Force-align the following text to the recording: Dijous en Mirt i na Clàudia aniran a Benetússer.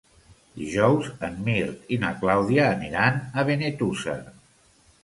Dijous 0.61 1.09
en 1.27 1.37
Mirt 1.49 1.93
i 1.97 2.01
na 2.05 2.11
Clàudia 2.25 2.67
aniran 2.71 3.21
a 3.43 3.47
Benetússer. 3.53 4.19